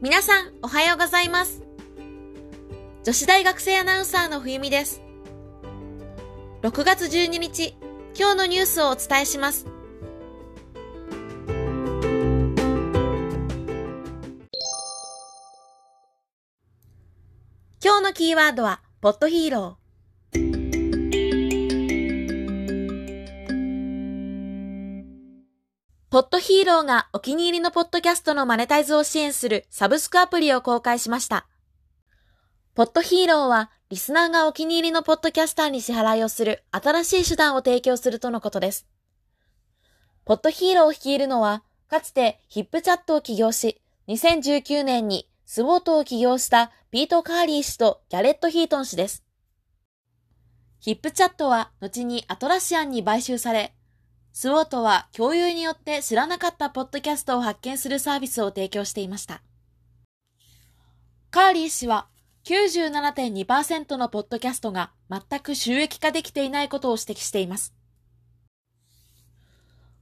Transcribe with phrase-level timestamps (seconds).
[0.00, 1.60] 皆さん、おはようございます。
[3.02, 5.02] 女子大学生アナウンサーの冬美です。
[6.62, 7.74] 6月12日、
[8.16, 9.66] 今日のニュースをお伝えします。
[17.82, 19.77] 今日のキーワードは、ポットヒーロー。
[26.18, 31.46] ポットヒーローがお気に入りのポッドキャストのマネタイズを支援するサブスクアプリを公開しました。
[32.74, 38.88] ポットヒーローはリスナーがお気に入りのポッドキャスターに支払いをする新しい手段を提供するとのことです。
[40.24, 49.22] ポットヒーローを率いるのは、かつてヒップチャットを起業し、2019年にスウォートを起業したピート・カーリー氏とギャレット・ヒートン氏です。
[50.80, 53.72] ヒップチャットは後にアトラシアンに買収され、
[54.40, 59.42] スウォートは共有によって知らなかったポッドキャストを発見するサービスを提供していました。
[61.32, 62.06] カーリー氏は
[62.44, 67.74] 97.2%のポッドキャストが全く収益化できていないことを指摘しています。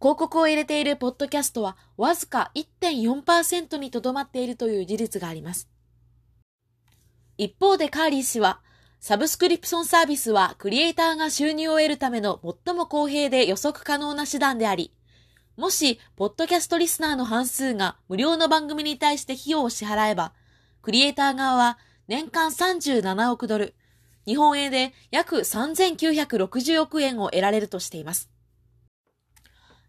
[0.00, 5.68] 広告を入れているポッドキャストはわずか1.4%にとどまっているという事実があります。
[7.38, 8.58] 一方でカーリー氏は
[9.06, 14.92] サブスクリプションサービスはクリエイターが収入を得るための最も公平で予測可能な手段であり、
[15.58, 20.32] もし、ポッドキャストリスナーの半数が無料の番組に対して費用を支払えば、
[20.80, 23.74] クリエイター側は年間37億ドル、
[24.24, 28.30] 日本円で約3960億円を得られるとしています。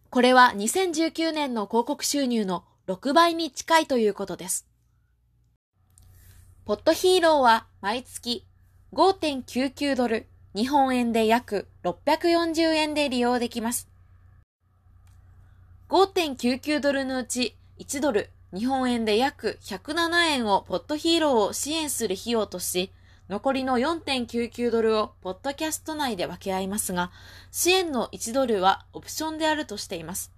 [0.09, 4.67] これは2019年の広告収入の6倍に近いということです。
[6.66, 8.45] ポッドヒーローは毎月
[8.94, 13.89] 5.99ドル、日本円で約640円で利用できます。
[15.89, 22.91] 5.99ドルのうち1ドル、日本円で約107円をポッドヒーローを支援する費用とし、
[23.28, 27.12] 残りの4.99ドルをポッドキャスト内で分け合いますが、
[27.51, 30.34] 支援の1ドルはオプションであるとしています。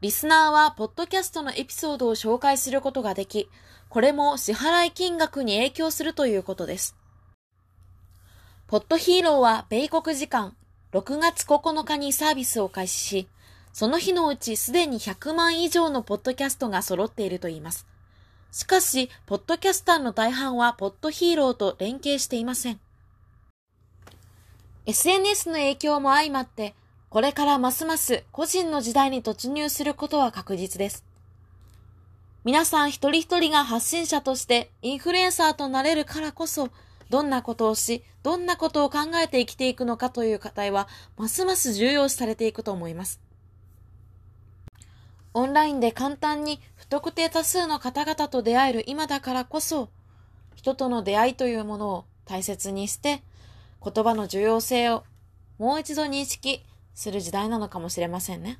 [0.00, 3.48] リスナーはポッドキャストのエピソードを紹介することができ、
[3.88, 6.94] これも支払い金額に影響するということです。
[8.68, 10.54] ポッドヒーローは米国時間
[10.92, 13.28] 6月9日にサービスを開始し、
[13.72, 17.84] その日のうちすでに100万以上のポッドキャストが揃っているといいます。
[18.52, 22.78] しかし、ポッドキャスターの大半はポッドヒーローと連携していません。
[24.86, 26.76] SNS の影響も相まって、
[27.10, 31.06] これからますます個人の時代に突入することは確実です。
[32.44, 36.68] 皆さん一人一人が発信者としてインフルエンサーとなれるからこそ、
[37.08, 40.86] どんなことをし、どんなことを考えて生きていくのかという課題は、
[41.16, 43.22] ますます重要視されていくと思います。
[45.32, 49.88] オンラインで簡単に不特定多数の方々と出会える今だからこそ、
[50.56, 53.22] 人との出会いというものを大切にして、
[53.82, 55.04] 言葉の重要性を
[55.58, 56.62] もう一度認識
[56.98, 58.58] する時代なのかもしれませんね。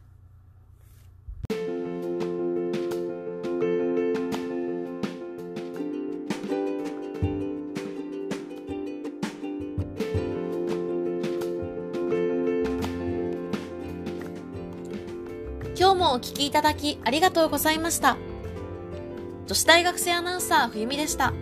[15.77, 18.16] 今日もお聞きいただきありがとうございました。
[19.48, 21.32] 女子大学生アナウンサー冬美でした。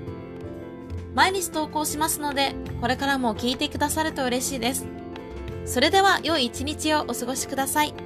[1.14, 4.86] 毎日投稿しますので、これからも聞いてくださると嬉しいです。
[5.66, 8.05] それでは良い一日をお過ごしください。